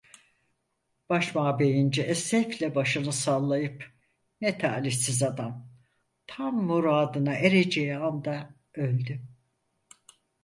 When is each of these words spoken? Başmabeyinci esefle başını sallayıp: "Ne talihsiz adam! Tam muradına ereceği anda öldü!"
Başmabeyinci 1.09 2.01
esefle 2.03 2.75
başını 2.75 3.13
sallayıp: 3.13 3.85
"Ne 4.41 4.57
talihsiz 4.57 5.23
adam! 5.23 5.69
Tam 6.27 6.63
muradına 6.63 7.33
ereceği 7.33 7.97
anda 7.97 8.49
öldü!" 8.73 9.21